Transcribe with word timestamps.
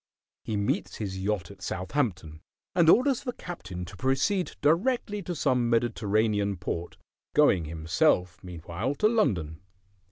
He 0.43 0.57
meets 0.57 0.95
his 0.95 1.19
yacht 1.19 1.51
at 1.51 1.61
Southampton, 1.61 2.41
and 2.73 2.89
orders 2.89 3.21
the 3.21 3.33
captain 3.33 3.85
to 3.85 3.95
proceed 3.95 4.53
directly 4.59 5.21
to 5.21 5.35
some 5.35 5.69
Mediterranean 5.69 6.57
port, 6.57 6.97
going 7.35 7.65
himself, 7.65 8.39
meanwhile, 8.43 8.95
to 8.95 9.07
London. 9.07 9.61